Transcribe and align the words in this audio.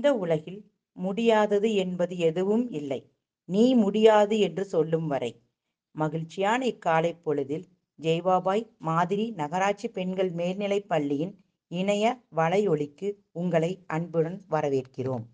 இந்த 0.00 0.14
உலகில் 0.14 0.70
முடியாதது 0.92 1.74
என்பது 1.74 2.16
எதுவும் 2.16 2.70
இல்லை. 2.70 3.12
நீ 3.44 3.74
முடியாது 3.74 4.38
என்று 4.38 4.64
சொல்லும் 4.64 5.06
வரை. 5.06 5.42
மகிழ்ச்சியான 5.92 6.66
இக்காலை 6.66 7.12
பொழுதில் 7.22 7.66
ஜெய்வாபாய் 8.02 8.66
மாதிரி 8.78 9.30
நகராட்சி 9.30 9.88
பெண்கள் 9.88 10.30
மேல்நிலைப் 10.30 10.88
பள்ளியின் 10.88 11.34
இணைய 11.68 12.16
வலையொலிக்கு 12.36 13.12
உங்களை 13.32 13.84
அன்புடன் 13.86 14.42
வரவேற்கிறோம். 14.50 15.26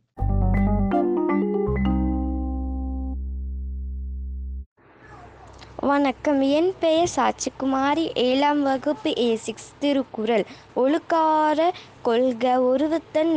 வணக்கம். 5.76 6.40
என் 6.40 6.72
பெயர் 6.80 7.10
சாட்சிக்குமாரி 7.16 8.16
ஏழாம் 8.18 8.62
வகுப்பு 8.62 9.16
ஏ 9.18 9.36
சிக்ஸ் 9.36 9.72
திருக்குறள். 9.78 10.44
ஒழுக்கார 10.76 11.70
கொள்க 12.02 12.60
ஒருவத்தன் 12.60 13.34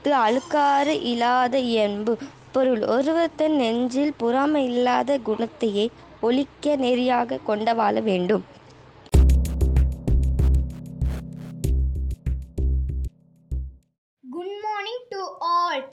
நெஞ்சத்து 0.00 0.12
அழுக்காறு 0.26 0.92
இல்லாத 1.08 1.54
இயல்பு 1.70 2.12
பொருள் 2.52 2.84
ஒருவத்தன் 2.92 3.56
நெஞ்சில் 3.62 4.12
பொறாமை 4.20 4.62
இல்லாத 4.70 5.18
குணத்தையே 5.26 5.84
ஒழிக்க 6.20 6.76
நெறியாக 6.84 7.38
கொண்ட 7.48 7.74
வாழ 7.80 8.00
வேண்டும். 8.06 8.44
Good 14.24 14.56
morning 14.64 15.04
to 15.12 15.22
all 15.50 15.84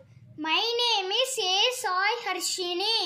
my 0.48 0.64
name 0.82 1.12
is 1.22 1.38
A 1.46 1.58
Sai 1.84 2.20
Harshini 2.26 2.98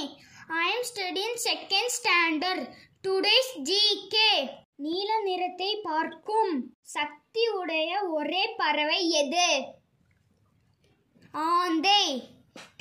I 0.61 0.71
am 0.75 0.81
studying 0.91 1.35
second 1.47 1.89
standard. 1.99 2.63
Today's 3.07 3.51
GK. 3.67 4.15
நீல 4.85 5.11
நிறத்தை 5.23 5.71
பார்க்கும். 5.83 6.55
சக்தி 6.95 7.45
உடைய 7.59 7.91
ஒரே 8.17 8.45
பறவை 8.57 9.03
எது? 9.21 9.49
ஆந்தை 11.32 12.04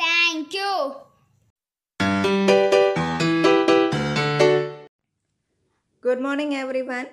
thank you 0.01 0.71
Good 6.03 6.19
morning, 6.19 6.53
everyone. 6.53 7.07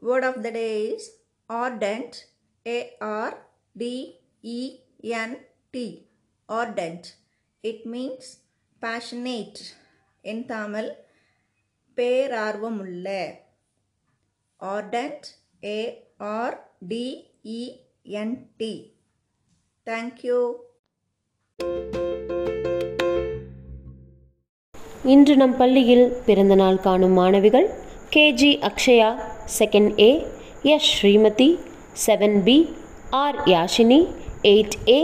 Word 0.00 0.24
of 0.24 0.42
the 0.42 0.50
day 0.50 0.86
is 0.88 1.10
ardent. 1.50 2.26
A 2.66 2.96
R 3.00 3.38
D 3.76 4.16
E 4.42 4.80
N 5.04 5.36
T. 5.72 6.06
Ardent. 6.48 7.16
It 7.62 7.86
means 7.86 8.38
passionate. 8.80 9.74
In 10.24 10.44
Tamil, 10.44 10.88
பேரார்வமுள்ள 11.96 13.08
ardent. 14.60 15.36
A 15.62 16.04
R 16.18 16.52
இன்று 25.13 25.33
நம் 25.35 25.55
பள்ளியில் 25.57 26.05
பிறந்தநாள் 26.25 26.79
காணும் 26.79 27.13
மாணவிகள் 27.13 27.67
KG 28.09 28.49
Akshaya 28.61 29.09
second 29.57 29.91
A 30.01 30.11
S 30.71 30.87
Srimathi 30.91 31.49
seven 32.05 32.37
B 32.43 32.57
R 33.15 33.37
Yashini 33.45 33.99
eight 34.43 34.77
A 34.89 34.99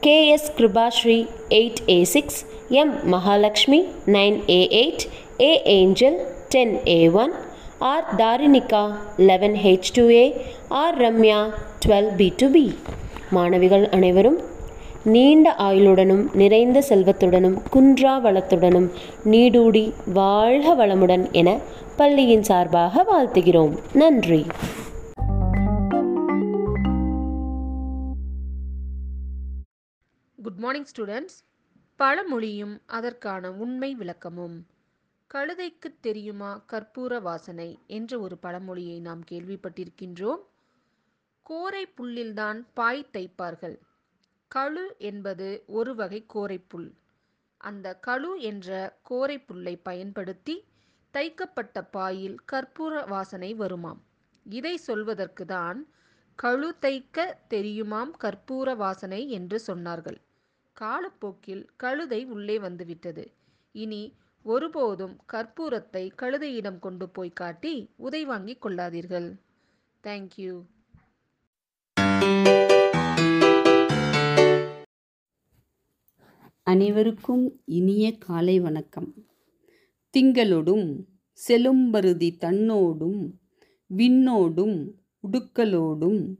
K 0.00 0.16
S 0.28 0.48
Kripashri 0.56 1.18
eight 1.50 1.82
A 1.88 1.98
six 2.14 2.40
M 2.74 2.94
Mahalakshmi 3.12 3.80
nine 4.16 4.38
A 4.50 4.60
eight 4.80 5.04
A 5.42 5.52
Angel 5.74 6.18
ten 6.48 6.74
A 6.90 7.00
one 7.18 7.34
R 7.84 8.06
Dharinika 8.16 8.84
eleven 9.28 9.56
H 9.64 9.94
two 9.96 10.06
A 10.14 10.26
R 10.76 10.98
Ramya 10.98 11.40
twelve 11.84 12.12
B 12.16 12.28
two 12.36 12.48
B 12.50 12.66
மாணவிகள் 13.30 13.86
அனைவரும் 13.90 14.38
நீண்ட 15.06 15.54
ஆயுளுடனும் 15.58 16.34
நிறைந்த 16.34 16.84
செல்வத்துடனும் 16.88 17.62
குன்றா 17.72 18.14
வளத்துடனும் 18.20 18.90
நீடூடி 19.24 20.12
வாழ்க 20.12 20.74
வளமுடன் 20.74 21.32
என 21.32 21.60
பள்ளியின் 21.96 22.42
சார்பாக 22.42 23.04
வாழ்த்துகிறோம். 23.04 23.78
நன்றி. 23.92 24.46
குட் 30.42 30.56
மார்னிங் 30.56 30.86
ஸ்டூடெண்ட்ஸ் 30.96 31.38
பழமொழியும் 31.98 32.80
அதற்கான 32.86 33.52
உண்மை 33.52 33.94
விளக்கமும். 33.94 34.66
கழுதைக்கு 35.34 35.94
தெரியுமா 36.00 36.64
கற்பூர 36.72 37.22
வாசனை 37.22 37.78
என்ற 37.86 38.18
ஒரு 38.18 38.38
பழமொழியை 38.38 39.00
நாம் 39.00 39.22
கேள்விப்பட்டிருக்கின்றோம். 39.30 40.42
கோரை 41.50 41.84
புல்லில்தான் 41.96 42.64
பாய் 42.74 43.06
தைப்பார்கள். 43.12 43.78
கழு 44.54 44.84
என்பது 44.98 45.62
ஒரு 45.66 45.94
வகை 45.94 46.26
கோரைப்புல். 46.34 46.88
அந்த 47.60 47.98
கழு 48.06 48.30
என்ற 48.40 48.98
கோரைப்புல்லை 49.10 49.74
பயன்படுத்தி 49.82 50.56
தைக்கப்பட்ட 51.14 51.82
பாயில் 51.90 52.36
கற்பூர 52.52 53.08
வாசனை 53.08 53.50
வருமாம். 53.54 54.00
இதை 54.46 54.76
சொல்வதற்கு 54.76 55.44
தான் 55.44 55.78
கழு 56.38 56.68
தைக்க 56.80 57.18
தெரியுமாம் 57.48 58.12
கற்பூர 58.24 58.76
வாசனை 58.76 59.20
என்று 59.30 59.60
சொன்னார்கள். 59.66 60.18
காலப்போக்கில் 60.76 61.64
கழுதை 61.76 62.20
உள்ளே 62.24 62.58
வந்துவிட்டது. 62.58 63.24
இனி 63.74 64.02
ஒருபோதும் 64.44 65.16
கற்பூரத்தை 65.32 66.04
கழுதையிடம் 66.22 66.78
கொண்டு 66.78 67.08
போய் 67.08 67.32
காட்டி 67.32 67.74
உதை 67.96 68.24
வாங்கிக் 68.24 68.62
கொள்ளாதீர்கள். 68.66 69.28
தேங்க்யூ 70.04 70.54
அனைவருக்கும் 76.66 77.62
இனிய 77.64 78.18
காலை 78.18 78.60
வணக்கம். 78.60 79.14
திங்களொடும் 80.18 81.04
செலும்பருதி 81.48 82.30
தன்னோடும் 82.40 83.30
விண்ணோடும் 83.96 84.90
உடுக்கலோடும் 85.22 86.34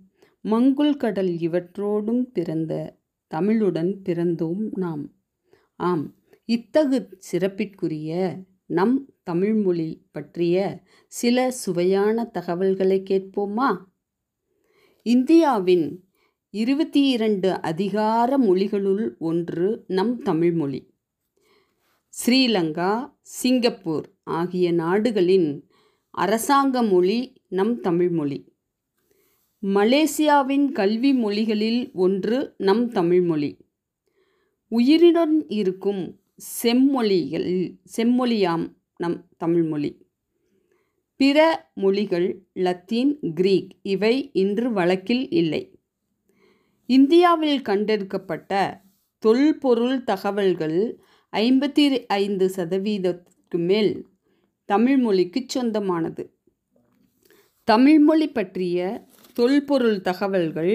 மங்குல் 0.44 0.96
கடல் 0.96 1.28
இவற்றோடும் 1.28 2.22
பிறந்த 2.22 2.98
தமிழுடன் 3.34 3.92
பிறந்தோம் 4.02 4.68
நாம். 4.78 5.14
ஆம் 5.76 6.14
இத்தகு 6.44 7.08
சிறப்பிற்குரிய 7.18 8.40
நம் 8.66 9.14
தமிழ்மொழி 9.22 10.06
பற்றிய 10.12 10.82
சில 11.06 11.50
சுவையான 11.50 12.24
தகவல்களை 12.24 13.02
கேட்போமா? 13.10 13.76
இந்தியாவின் 15.02 16.04
இருபத்தி 16.54 17.08
இரண்டு 17.08 17.60
அதிகார 17.60 18.38
மொழிகளுள் 18.38 19.16
ஒன்று 19.18 19.84
நம் 19.86 20.22
தமிழ்மொழி 20.22 20.94
ஸ்ரீலங்கா 22.14 23.12
சிங்கப்பூர் 23.20 24.06
ஆகிய 24.24 24.72
நாடுகளின் 24.72 25.66
அரசாங்க 26.10 26.82
மொழி 26.82 27.18
நம் 27.48 27.80
தமிழ்மொழி 27.80 28.38
மலேசியாவின் 29.62 30.72
கல்வி 30.72 31.12
மொழிகளில் 31.14 31.92
ஒன்று 31.92 32.54
நம் 32.56 32.88
தமிழ்மொழி 32.88 33.58
உயிருடன் 34.68 35.46
இருக்கும் 35.48 36.02
செம்மொழிகள் 36.62 37.76
செம்மொழியாம் 37.96 38.66
நம் 38.96 39.28
தமிழ்மொழி 39.36 39.92
பிற 41.16 41.68
மொழிகள் 41.74 42.46
லத்தீன் 42.52 43.18
கிரீக் 43.34 43.70
இவை 43.82 44.30
இன்று 44.32 44.72
வழக்கில் 44.72 45.30
இல்லை. 45.30 45.75
இந்தியாவில் 46.86 47.62
கண்டெடுக்கப்பட்ட 47.62 48.82
தொல்பொருள் 49.18 50.04
தகவல்கள் 50.04 51.00
ஐம்பத்தி 51.32 52.06
ஐந்து 52.06 52.50
சதவீதத்துக்கு 52.56 53.58
மேல் 53.70 54.06
தமிழ்மொழிக்கு 54.64 55.44
சொந்தமானது. 55.46 56.32
தமிழ்மொழி 57.64 58.28
பற்றிய 58.28 59.06
தொல்பொருள் 59.32 60.00
தகவல்கள் 60.00 60.74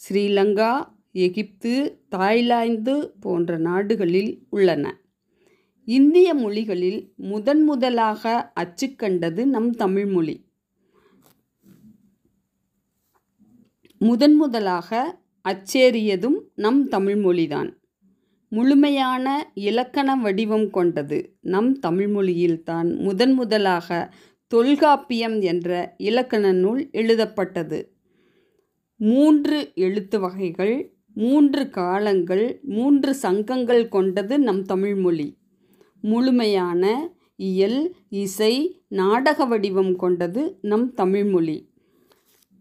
ஸ்ரீலங்கா 0.00 0.72
எகிப்து 1.12 2.02
தாய்லாந்து 2.08 2.94
போன்ற 3.20 3.58
நாடுகளில் 3.58 4.46
உள்ளன. 4.50 4.84
இந்திய 5.84 6.34
மொழிகளில் 6.34 7.12
முதன் 7.16 7.62
முதலாக 7.62 8.52
அச்சுக்கண்டது 8.60 9.44
நம் 9.44 9.70
தமிழ்மொழி 9.70 10.36
முதன் 14.00 14.34
முதலாக 14.34 14.90
அச்சேறியதும் 15.48 16.40
நம் 16.54 16.88
தமிழ்மொழிதான் 16.88 17.76
முழுமையான 18.48 19.50
இலக்கண 19.54 20.16
வடிவம் 20.16 20.70
கொண்டது 20.70 21.36
நம் 21.40 21.78
தமிழ்மொழியில்தான் 21.78 22.96
முதன் 22.96 23.32
முதலாக 23.32 24.14
தொல்காப்பியம் 24.46 25.40
என்ற 25.40 25.94
இலக்கண 25.96 26.52
நூல் 26.52 26.88
எழுதப்பட்டது. 26.90 27.94
மூன்று 28.96 29.72
எழுத்து 29.74 30.20
வகைகள் 30.20 30.96
மூன்று 31.14 31.70
காலங்கள் 31.70 32.60
மூன்று 32.62 33.14
சங்கங்கள் 33.14 33.88
கொண்டது 33.88 34.38
நம் 34.38 34.62
தமிழ்மொழி 34.62 35.36
முழுமையான 36.00 37.10
இயல் 37.36 37.96
இசை 38.08 38.84
நாடக 38.88 39.44
வடிவம் 39.44 39.96
கொண்டது 39.96 40.58
நம் 40.60 40.94
தமிழ்மொழி 40.94 41.68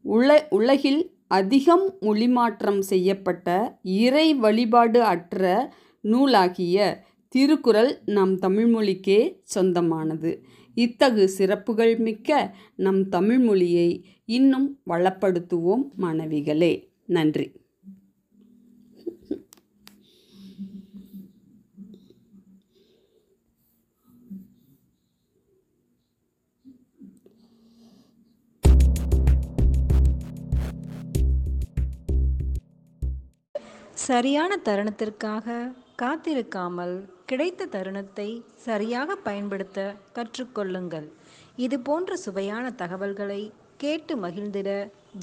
உல 0.05 0.39
உலகில் 0.49 1.12
அதிகம் 1.27 1.85
மொழிமாற்றம் 2.01 2.79
செய்யப்பட்ட 2.79 3.47
இறை 3.81 4.33
வழிபாடு 4.33 5.01
அற்ற 5.03 5.73
நூலாகிய 6.03 6.77
திருக்குறள் 7.29 7.91
நம் 8.05 8.39
தமிழ்மொழிக்கே 8.39 9.19
சொந்தமானது. 9.43 10.31
இத்தகு 10.77 11.29
சிறப்புகள் 11.29 11.97
மிக்க 11.97 12.55
நம் 12.75 13.09
தமிழ்மொழியை 13.09 13.89
இன்னும் 14.25 14.79
வளப்படுத்துவோம் 14.89 15.83
மாணவிகளே 16.01 16.73
நன்றி. 17.05 17.47
சரியான 34.07 34.59
தருணத்திற்காக 34.63 35.73
காத்திருக்காமல் 36.01 36.95
கிடைத்த 37.25 37.65
தருணத்தை 37.65 38.43
சரியாக 38.55 39.15
பயன்படுத்த 39.15 39.95
கற்றுக்கொள்ளுங்கள். 40.15 41.07
இது 41.55 41.79
போன்ற 41.79 42.15
சுவையான 42.15 42.71
தகவல்களை 42.71 43.51
கேட்டு 43.77 44.15
மகிழ்ந்திட 44.15 44.69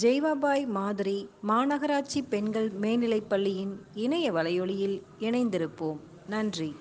ஜெய்வாபாய் 0.03 0.67
மாதிரி 0.67 1.29
மாநகராட்சி 1.49 2.23
பெண்கள் 2.29 2.71
மேல்நிலைப் 2.71 3.29
பள்ளியின் 3.29 3.75
இணைய 3.95 4.33
வலையொலியில் 4.33 5.03
இணைந்திருப்போம். 5.21 6.01
நன்றி. 6.27 6.75